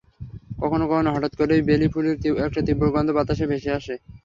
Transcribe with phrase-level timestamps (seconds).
[0.61, 2.15] কখনো কখনো হঠাৎ করেই বেলি ফুলের
[2.45, 3.95] একটা তীব্র গন্ধ বাতাসে ভেসে আসে।